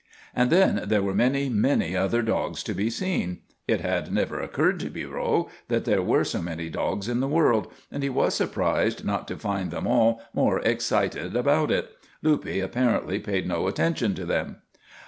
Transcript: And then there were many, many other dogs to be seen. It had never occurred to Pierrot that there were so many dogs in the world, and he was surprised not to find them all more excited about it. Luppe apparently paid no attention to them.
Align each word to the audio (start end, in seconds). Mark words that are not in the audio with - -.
And 0.35 0.49
then 0.49 0.85
there 0.87 1.03
were 1.03 1.13
many, 1.13 1.47
many 1.47 1.95
other 1.95 2.23
dogs 2.23 2.63
to 2.63 2.73
be 2.73 2.89
seen. 2.89 3.41
It 3.67 3.81
had 3.81 4.11
never 4.11 4.39
occurred 4.39 4.79
to 4.79 4.89
Pierrot 4.89 5.45
that 5.67 5.85
there 5.85 6.01
were 6.01 6.23
so 6.23 6.41
many 6.41 6.71
dogs 6.71 7.07
in 7.07 7.19
the 7.19 7.27
world, 7.27 7.71
and 7.91 8.01
he 8.01 8.09
was 8.09 8.33
surprised 8.33 9.05
not 9.05 9.27
to 9.27 9.37
find 9.37 9.69
them 9.69 9.85
all 9.85 10.19
more 10.33 10.57
excited 10.61 11.35
about 11.35 11.69
it. 11.69 11.87
Luppe 12.23 12.63
apparently 12.63 13.19
paid 13.19 13.47
no 13.47 13.67
attention 13.67 14.15
to 14.15 14.25
them. 14.25 14.63